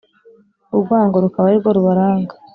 [0.75, 2.33] Urwango rukaba ari rwo rubaranga